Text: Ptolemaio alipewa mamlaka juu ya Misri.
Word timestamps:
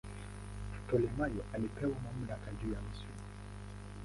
Ptolemaio 0.87 1.45
alipewa 1.53 1.95
mamlaka 2.03 2.51
juu 2.61 2.73
ya 2.73 2.81
Misri. 2.81 3.11